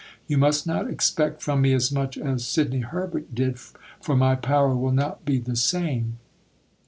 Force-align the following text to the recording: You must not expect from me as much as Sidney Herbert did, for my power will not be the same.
You 0.25 0.39
must 0.39 0.65
not 0.65 0.89
expect 0.89 1.43
from 1.43 1.61
me 1.61 1.73
as 1.73 1.91
much 1.91 2.17
as 2.17 2.43
Sidney 2.47 2.79
Herbert 2.79 3.35
did, 3.35 3.59
for 3.59 4.15
my 4.15 4.33
power 4.33 4.75
will 4.75 4.91
not 4.93 5.25
be 5.25 5.37
the 5.37 5.55
same. 5.55 6.17